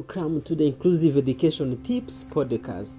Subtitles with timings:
[0.00, 2.96] welcome to the Inclusive Education Tips podcast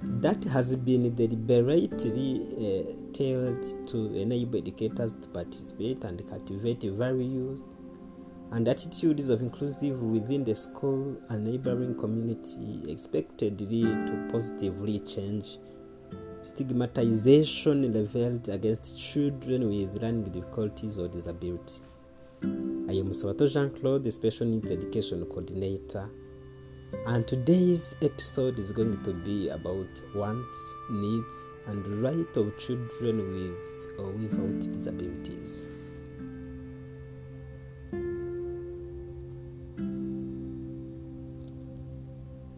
[0.00, 7.64] that has been deliberately uh, tailored to enable educators to participate and cultivate values
[8.52, 15.58] and attitudes of inclusive within the school and neighboring community expectedly to positively change
[16.42, 21.80] stigmatization leveled against children with learning difficulties or disability.
[22.44, 26.08] I am Sabato Jean Claude, the Special Needs Education Coordinator,
[27.06, 33.98] and today's episode is going to be about wants, needs, and right of children with
[33.98, 35.66] or without disabilities.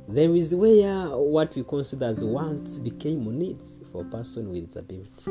[0.09, 5.31] There is where what we consider as wants became needs for a person with disability.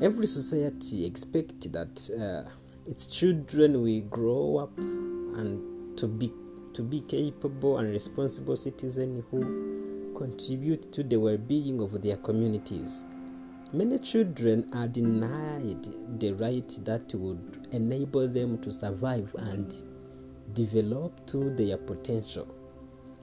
[0.00, 2.48] Every society expects that uh,
[2.88, 6.32] its children will grow up and to be
[6.76, 13.06] to be capable and responsible citizens who contribute to the well-being of their communities.
[13.72, 15.86] Many children are denied
[16.20, 19.74] the right that would enable them to survive and
[20.52, 22.46] develop to their potential.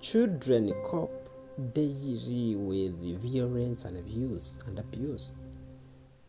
[0.02, 1.30] Children cope
[1.74, 5.36] daily with violence and abuse and abuse.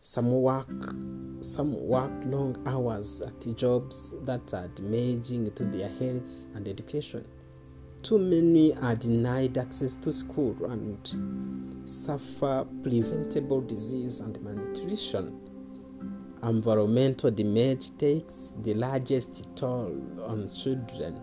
[0.07, 0.69] Some work
[1.41, 6.21] some work long hours at jobs that are damaging to their health
[6.53, 7.25] and education.
[8.03, 15.41] Too many are denied access to school and suffer preventable disease and malnutrition.
[16.43, 21.19] Environmental damage takes the largest toll on children.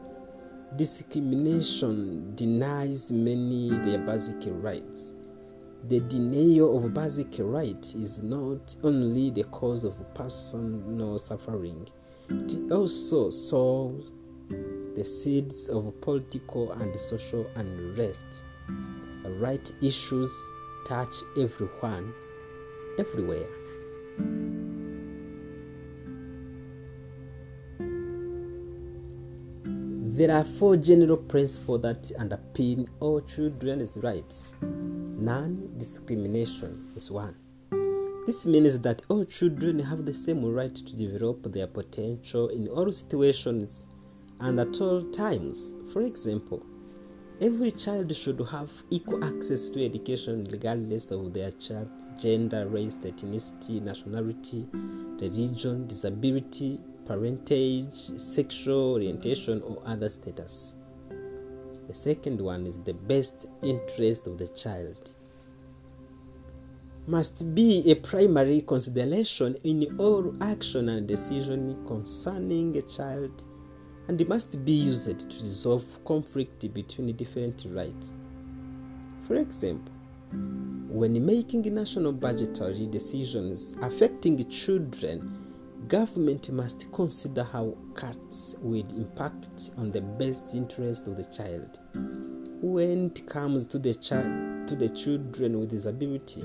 [0.74, 5.12] Discrimination denies many their basic rights.
[5.84, 11.88] The denial of basic rights is not only the cause of personal suffering,
[12.30, 14.04] it also sows
[14.94, 18.24] the seeds of political and social unrest.
[19.24, 20.32] Right issues
[20.86, 22.14] touch everyone,
[22.98, 23.48] everywhere.
[30.14, 34.44] There are four general principles that underpin all children's rights.
[34.60, 37.34] Non discrimination is one.
[38.24, 42.92] This means that all children have the same right to develop their potential in all
[42.92, 43.82] situations
[44.38, 45.74] and at all times.
[45.92, 46.64] For example,
[47.40, 53.82] every child should have equal access to education regardless of their child's gender, race, ethnicity,
[53.82, 54.68] nationality,
[55.20, 56.78] religion, disability,
[57.08, 60.74] parentage, sexual orientation, or other status.
[61.88, 65.11] The second one is the best interest of the child.
[67.08, 73.42] Must be a primary consideration in all action and decision concerning a child
[74.06, 78.12] and must be used to resolve conflict between different rights.
[79.18, 79.92] For example,
[80.88, 85.44] when making national budgetary decisions affecting children,
[85.88, 91.80] government must consider how cuts will impact on the best interest of the child.
[92.62, 96.44] When it comes to the child to the children with disability,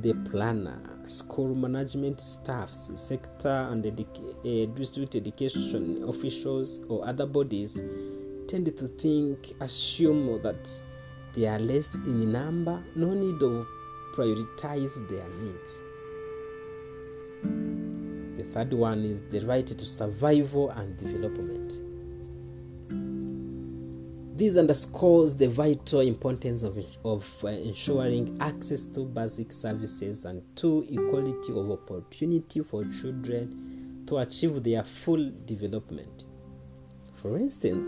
[0.00, 7.80] the planner, school management staffs, sector and educa- uh, district education officials or other bodies
[8.48, 10.68] tend to think, assume that
[11.34, 13.66] they are less in number, no need of
[14.14, 15.82] prioritize their needs.
[18.36, 21.83] The third one is the right to survival and development.
[24.36, 30.84] This underscores the vital importance of, of uh, ensuring access to basic services and to
[30.90, 36.24] equality of opportunity for children to achieve their full development.
[37.14, 37.86] For instance,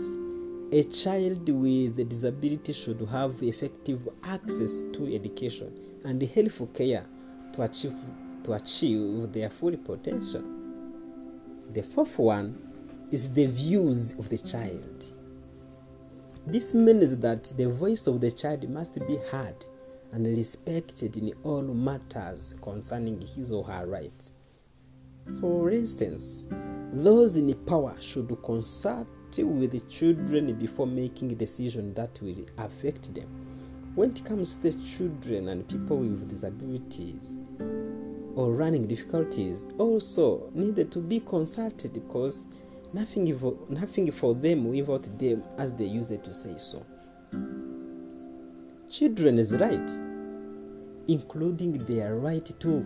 [0.71, 5.73] a child with a disability should have effective access to education
[6.05, 7.05] and health care
[7.51, 7.97] to achieve,
[8.45, 10.45] to achieve their full potential.
[11.73, 12.57] The fourth one
[13.11, 15.16] is the views of the child.
[16.49, 19.65] This means that the voice of the child must be heard
[20.13, 24.31] and respected in all matters concerning his or her rights.
[25.41, 26.45] For instance,
[26.93, 33.13] those in power should consult with the children before making a decision that will affect
[33.13, 33.27] them.
[33.95, 37.35] When it comes to the children and people with disabilities
[38.35, 42.45] or running difficulties, also needed to be consulted because
[42.93, 46.85] nothing for, nothing for them without them, as they used to say so.
[48.89, 49.99] Children's rights,
[51.07, 52.85] including their right to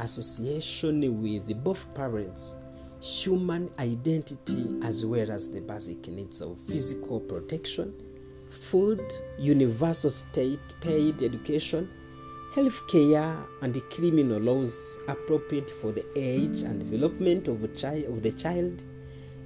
[0.00, 2.56] association with both parents,
[3.00, 7.94] human identity as well as the basic needs of physical protection,
[8.48, 9.02] food,
[9.38, 11.90] universal state paid education,
[12.54, 18.82] health care, and criminal laws appropriate for the age and development of, of the child,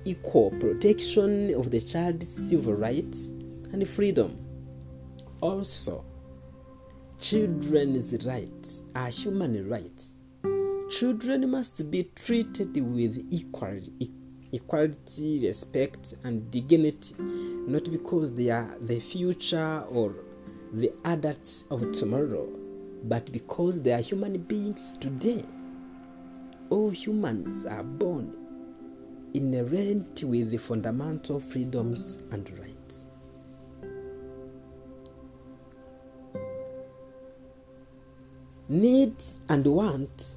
[0.04, 3.28] equal protection of the child's civil rights
[3.72, 4.38] and freedom.
[5.40, 6.04] Also,
[7.20, 10.12] children's rights are human rights.
[10.90, 14.10] Children must be treated with equality,
[14.52, 20.14] equality, respect, and dignity, not because they are the future or
[20.72, 22.48] the adults of tomorrow,
[23.04, 25.44] but because they are human beings today.
[26.70, 28.47] All humans are born
[29.34, 33.06] inherent with the fundamental freedoms and rights.
[38.68, 39.14] Need
[39.48, 40.36] and want,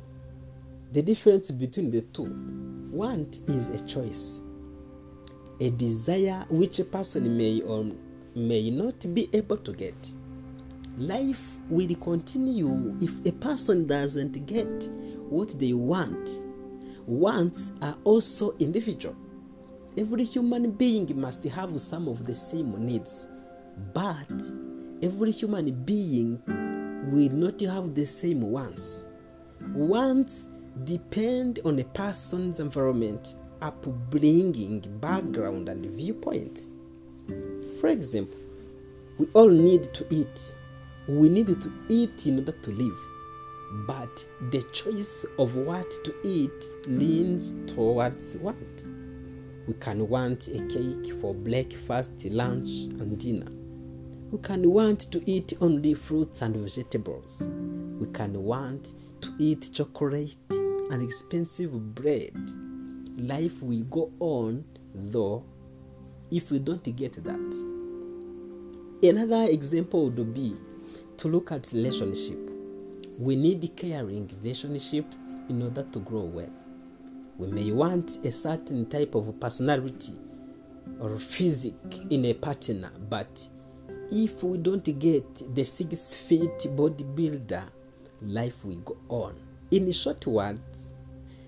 [0.94, 2.34] the difference between the two.
[2.92, 4.42] Want is a choice,
[5.60, 7.92] a desire which a person may or
[8.36, 10.12] may not be able to get.
[10.98, 14.90] Life will continue if a person doesn't get
[15.30, 16.30] what they want.
[17.12, 19.18] Wants are also individual.
[19.98, 23.28] Every human being must have some of the same needs,
[23.94, 24.32] but
[25.04, 26.42] every human being
[27.12, 29.08] will not have the same wants.
[29.74, 30.48] Wants
[30.86, 36.62] depend on a person's environment, upbringing, background, and viewpoint.
[37.82, 38.40] For example,
[39.20, 40.56] we all need to eat.
[41.10, 43.11] We need to eat in order to live.
[43.72, 48.56] But the choice of what to eat leans towards what?
[49.66, 52.70] We can want a cake for breakfast, lunch,
[53.00, 53.50] and dinner.
[54.32, 57.48] We can want to eat only fruits and vegetables.
[58.00, 62.36] We can want to eat chocolate and expensive bread.
[63.18, 65.46] Life will go on, though,
[66.30, 67.72] if we don't get that.
[69.04, 70.58] Another example would be
[71.18, 72.51] to look at relationship.
[73.20, 75.18] We need caring relationships
[75.50, 76.52] in order to grow well.
[77.38, 80.14] We may want a certain type of personality
[81.00, 83.48] or physique in a partner, but
[84.12, 87.64] if we don't get the six feet bodybuilder,
[88.22, 89.36] life will go on.
[89.72, 90.94] In short words,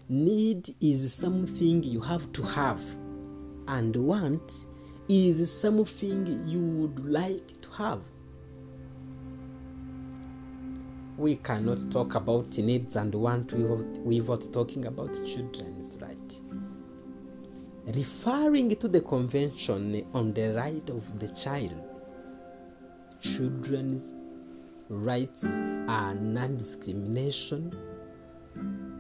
[0.10, 2.82] need is something you have to have,
[3.68, 4.66] and want
[5.10, 8.02] is something you would like to have.
[11.18, 16.42] We cannot talk about needs and want without talking about children's right.
[17.96, 22.02] Referring to the Convention on the Right of the Child,
[23.22, 24.02] children's
[24.90, 27.72] rights are non discrimination,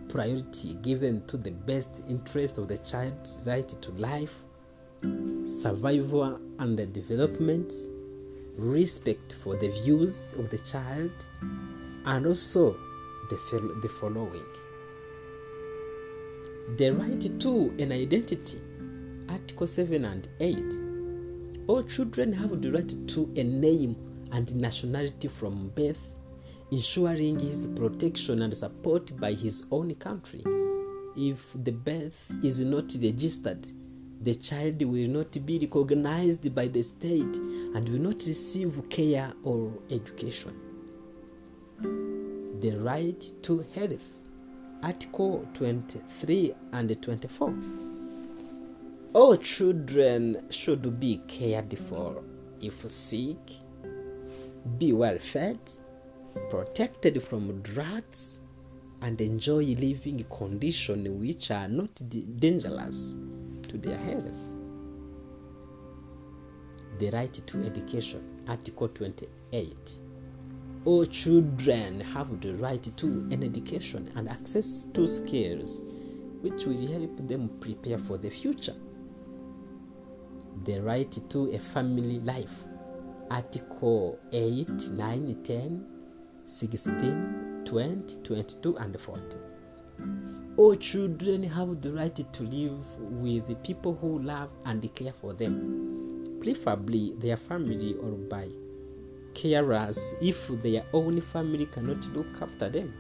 [0.08, 4.44] priority given to the best interest of the child's right to life,
[5.46, 7.74] survival and development,
[8.56, 11.12] respect for the views of the child,
[12.06, 12.78] and also
[13.30, 14.44] the, the following
[16.78, 18.60] the right to an identity,
[19.30, 21.68] Article 7 and 8.
[21.68, 23.96] All children have the right to a name
[24.32, 26.00] and nationality from birth,
[26.72, 30.42] ensuring his protection and support by his own country.
[31.16, 33.68] If the birth is not registered,
[34.22, 37.36] the child will not be recognized by the state
[37.76, 40.73] and will not receive care or education.
[42.64, 44.16] The right to health,
[44.82, 47.54] Article 23 and 24.
[49.12, 52.24] All children should be cared for
[52.62, 53.36] if sick,
[54.78, 55.60] be well fed,
[56.50, 58.40] protected from drugs,
[59.02, 62.02] and enjoy living conditions which are not
[62.40, 63.14] dangerous
[63.68, 64.40] to their health.
[66.98, 70.00] The right to education, Article 28.
[70.86, 75.82] All children have the right to an education and access to skills
[76.42, 78.76] which will help them prepare for the future.
[80.66, 82.66] The right to a family life,
[83.32, 85.86] Article 8, 9, 10,
[86.48, 89.22] 16, 20, 22, and 40.
[90.58, 96.40] All children have the right to live with people who love and care for them,
[96.42, 98.50] preferably their family or by
[99.34, 102.94] carers if their own family cannot look after them.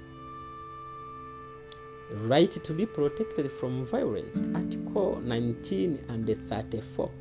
[2.11, 7.11] Right to be protected from violence, Article 19 and 34.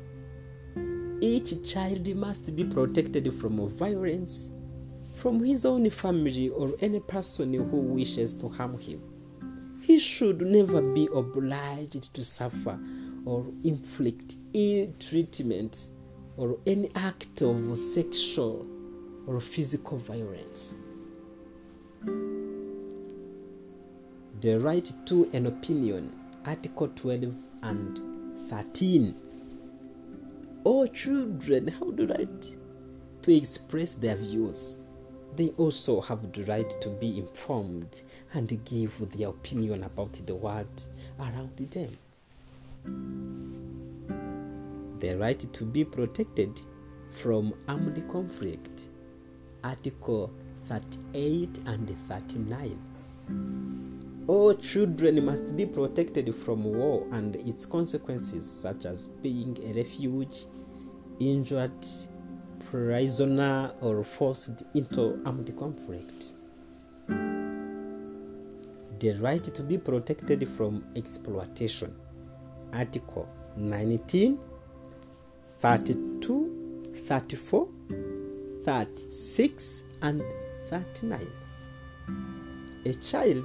[1.21, 4.49] Each child must be protected from violence
[5.15, 9.01] from his own family or any person who wishes to harm him.
[9.83, 12.79] he should never be obliged to suffer
[13.25, 15.89] or inflict ill treatment
[16.37, 18.65] or any act of sexual
[19.27, 20.75] or physical violence.
[24.41, 26.13] The right to an opinion,
[26.45, 29.15] Article 12 and 13.
[30.65, 32.55] All children have the right
[33.21, 34.75] to express their views.
[35.35, 38.01] They also have the right to be informed
[38.33, 40.83] and give their opinion about the world
[41.19, 41.89] around them.
[44.99, 46.59] The right to be protected
[47.11, 48.89] from armed conflict.
[49.63, 50.31] Article
[50.67, 52.77] 38 and 39.
[54.27, 60.45] All children must be protected from war and its consequences, such as being a refuge,
[61.19, 61.85] injured,
[62.69, 66.31] prisoner, or forced into armed conflict.
[68.99, 71.93] The right to be protected from exploitation.
[72.71, 73.27] Article
[73.57, 74.39] 19,
[75.59, 77.67] 32, 34,
[78.63, 80.23] 36, and
[80.69, 81.27] 39.
[82.85, 83.43] A child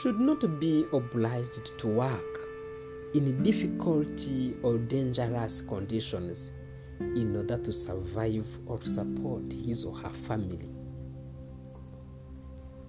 [0.00, 2.34] should not be obliged to work
[3.14, 6.50] in difficulty or dangerous conditions
[7.00, 10.70] in order to survive or support his or her family.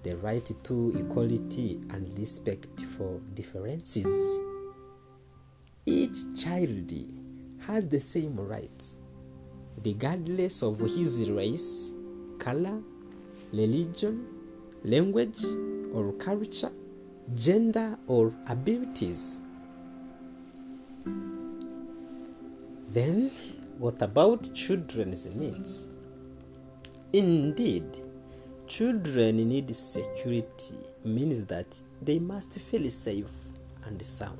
[0.02, 4.40] The right to equality and respect for differences.
[5.84, 6.92] Each child
[7.60, 8.96] has the same rights,
[9.86, 11.92] regardless of his race,
[12.38, 12.78] color,
[13.52, 14.26] religion,
[14.84, 15.44] language,
[15.94, 16.72] or culture,
[17.34, 19.38] gender, or abilities.
[22.90, 23.30] Then,
[23.78, 25.86] what about children's needs?
[27.12, 27.84] Indeed,
[28.66, 31.66] children need security means that
[32.02, 33.30] they must feel safe
[33.84, 34.38] and sound.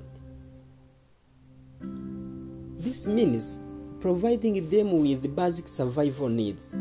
[2.78, 3.60] This means
[4.00, 6.74] providing them with basic survival needs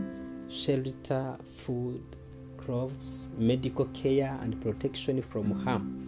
[0.49, 2.03] shelter, food,
[2.57, 6.01] clothes, medical care, and protection from harm.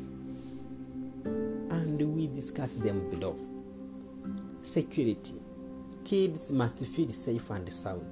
[1.72, 3.38] And we discuss them below.
[4.62, 5.42] Security.
[6.04, 8.06] Kids must feel safe and sound.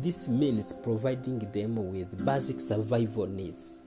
[0.00, 3.78] This means providing them with basic survival needs.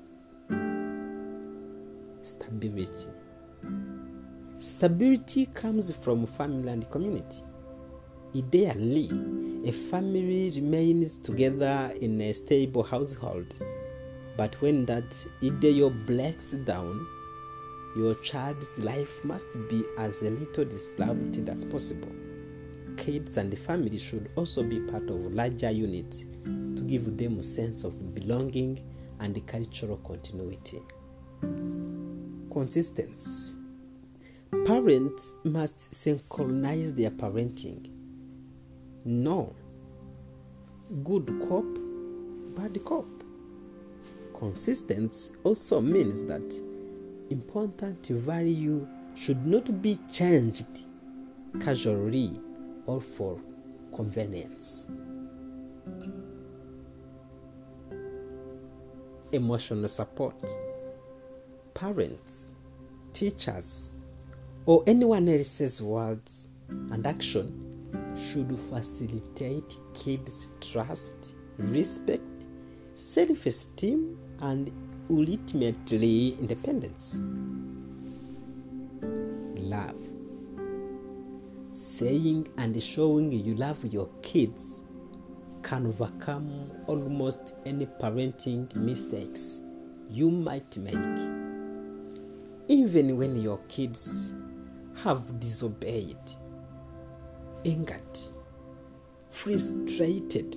[2.21, 3.09] Stability.
[4.57, 7.43] Stability comes from family and community.
[8.33, 9.09] Ideally,
[9.65, 13.57] a family remains together in a stable household,
[14.37, 17.05] but when that ideal breaks down,
[17.97, 22.11] your child's life must be as little disrupted as possible.
[22.95, 27.43] Kids and the family should also be part of larger units to give them a
[27.43, 28.81] sense of belonging
[29.19, 30.79] and cultural continuity.
[32.49, 33.55] Consistency.
[34.65, 37.89] Parents must synchronize their parenting.
[39.05, 39.55] No.
[41.03, 41.65] Good cop,
[42.55, 43.05] bad cop.
[44.37, 46.53] Consistency also means that
[47.29, 50.85] important value should not be changed
[51.61, 52.33] casually
[52.85, 53.39] or for
[53.95, 54.85] convenience.
[59.31, 60.35] Emotional support.
[61.73, 62.53] Parents,
[63.13, 63.89] teachers,
[64.65, 67.70] or anyone else's words and action
[68.29, 72.45] should facilitate kids' trust, respect,
[72.95, 74.71] self esteem, and
[75.09, 77.19] ultimately independence.
[79.57, 79.99] Love.
[81.71, 84.83] Saying and showing you love your kids
[85.63, 89.61] can overcome almost any parenting mistakes
[90.09, 91.21] you might make.
[92.67, 94.35] Even when your kids
[95.03, 96.17] have disobeyed,
[97.65, 98.19] angered,
[99.29, 100.55] frustrated,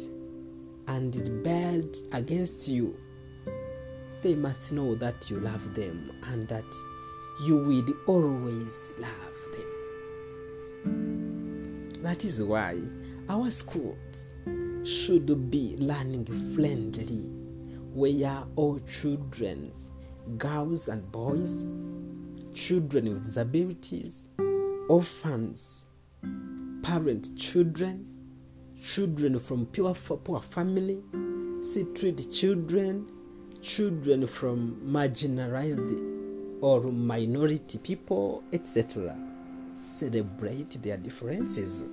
[0.88, 2.96] and rebelled against you,
[4.22, 6.64] they must know that you love them and that
[7.42, 9.34] you will always love
[10.84, 11.92] them.
[12.02, 12.80] That is why
[13.28, 14.28] our schools
[14.84, 17.30] should be learning friendly,
[17.94, 19.72] where all children,
[20.36, 21.66] girls and boys,
[22.54, 24.26] children with disabilities,
[24.88, 25.86] orphans,
[26.84, 28.04] parent children,
[28.82, 31.02] children from pure poor family,
[31.62, 33.10] street children,
[33.62, 39.16] children from marginalized or minority people, etc.
[39.80, 41.88] Celebrate their differences.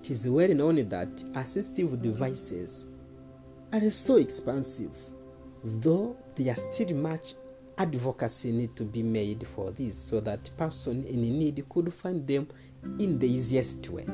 [0.00, 2.86] It is well known that assistive devices
[3.74, 4.96] are so expensive,
[5.62, 7.34] though they are still much
[7.78, 12.48] advocacy need to be made for this so that person in need could find them
[12.98, 14.04] in the easiest way.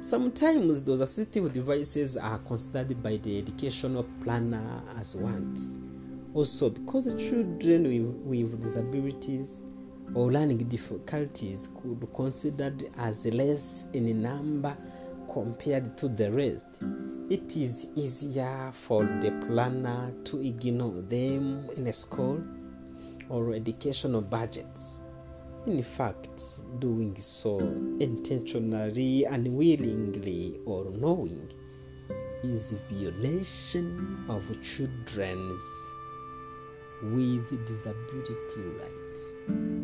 [0.00, 5.78] Sometimes those assistive devices are considered by the educational planner as wants
[6.34, 7.84] also because children
[8.24, 9.62] with, with disabilities
[10.14, 14.76] or learning difficulties could be considered as less in number
[15.34, 16.66] compared to the rest
[17.28, 22.40] it is easier for the planner to ignore them in a school
[23.30, 25.00] or educational budgets.
[25.66, 26.40] In fact,
[26.78, 27.58] doing so
[27.98, 31.50] intentionally, unwillingly, or knowing
[32.42, 35.60] is violation of children's
[37.02, 39.83] with disability rights.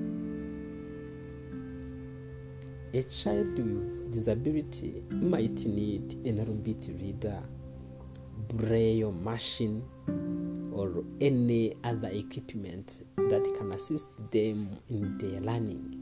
[2.93, 7.41] A child with disability might need an Orbit reader,
[8.49, 9.85] braille machine,
[10.73, 15.95] or any other equipment that can assist them in their learning.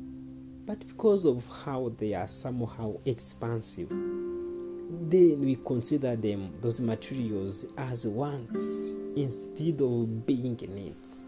[0.65, 8.07] But because of how they are somehow expensive, then we consider them those materials as
[8.07, 11.25] wants instead of being needs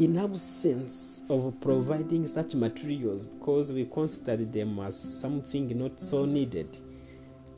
[0.00, 6.78] in absence of providing such materials because we consider them as something not so needed.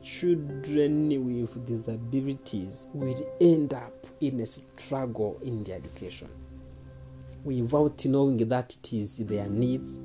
[0.03, 6.27] Children with disabilities will end up in a struggle in their education.
[7.45, 9.97] Without knowing that it is their needs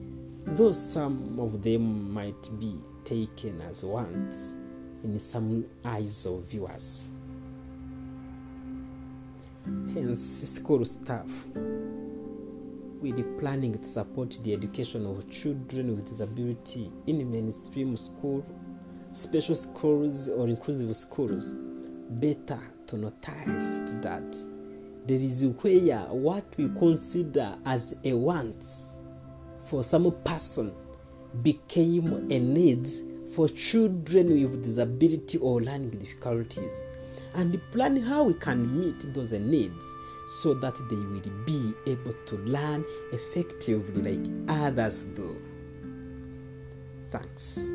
[0.47, 4.55] though some of them might be taken as wants
[5.03, 7.09] in some eyes of viewers.
[9.93, 11.29] Hence school staff
[13.01, 18.45] will be planning to support the education of children with disability in mainstream school,
[19.13, 21.55] special schools, or inclusive schools.
[22.11, 24.37] Better to notice that
[25.07, 28.65] there is where what we consider as a want
[29.61, 30.73] for some person
[31.43, 32.89] became a need
[33.35, 36.87] for children with disability or learning difficulties
[37.35, 39.85] and plan how we can meet those needs
[40.29, 45.37] so that they will be able to learn effectively like others do.
[47.11, 47.71] Thanks.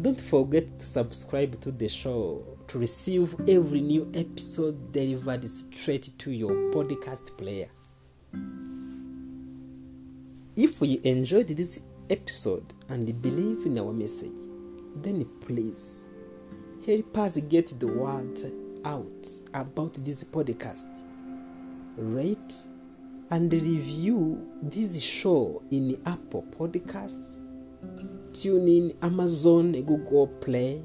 [0.00, 6.30] Don't forget to subscribe to the show to receive every new episode delivered straight to
[6.30, 7.68] your podcast player.
[10.56, 14.38] If you enjoyed this episode and believe in our message,
[14.96, 16.06] then please
[16.86, 18.38] help us get the word
[18.88, 20.86] out about this podcast.
[21.96, 22.54] Rate
[23.30, 27.38] and review this show in Apple Podcasts,
[28.32, 30.82] TuneIn, Amazon, Google Play,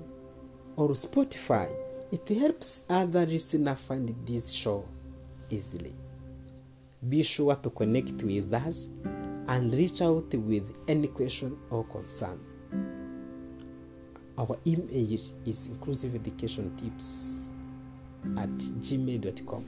[0.75, 1.73] or Spotify.
[2.11, 4.85] It helps other listeners find this show
[5.49, 5.95] easily.
[7.07, 8.87] Be sure to connect with us
[9.47, 12.39] and reach out with any question or concern.
[14.37, 17.42] Our email is inclusive education tips
[18.37, 18.49] at
[18.81, 19.63] gmail.com.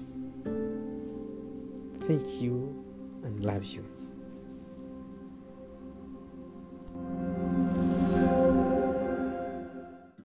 [2.07, 2.83] Thank you
[3.23, 3.83] and love you.